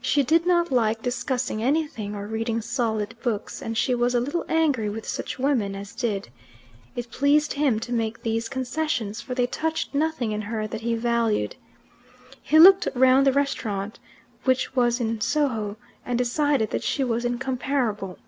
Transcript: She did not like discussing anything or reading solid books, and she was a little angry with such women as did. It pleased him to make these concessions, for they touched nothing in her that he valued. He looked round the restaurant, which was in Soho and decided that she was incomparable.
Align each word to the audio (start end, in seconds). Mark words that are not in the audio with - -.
She 0.00 0.22
did 0.22 0.46
not 0.46 0.70
like 0.70 1.02
discussing 1.02 1.60
anything 1.60 2.14
or 2.14 2.28
reading 2.28 2.60
solid 2.62 3.16
books, 3.24 3.60
and 3.60 3.76
she 3.76 3.92
was 3.92 4.14
a 4.14 4.20
little 4.20 4.44
angry 4.48 4.88
with 4.88 5.04
such 5.04 5.36
women 5.36 5.74
as 5.74 5.96
did. 5.96 6.28
It 6.94 7.10
pleased 7.10 7.54
him 7.54 7.80
to 7.80 7.92
make 7.92 8.22
these 8.22 8.48
concessions, 8.48 9.20
for 9.20 9.34
they 9.34 9.48
touched 9.48 9.92
nothing 9.92 10.30
in 10.30 10.42
her 10.42 10.68
that 10.68 10.82
he 10.82 10.94
valued. 10.94 11.56
He 12.40 12.56
looked 12.60 12.86
round 12.94 13.26
the 13.26 13.32
restaurant, 13.32 13.98
which 14.44 14.76
was 14.76 15.00
in 15.00 15.20
Soho 15.20 15.76
and 16.06 16.16
decided 16.16 16.70
that 16.70 16.84
she 16.84 17.02
was 17.02 17.24
incomparable. 17.24 18.20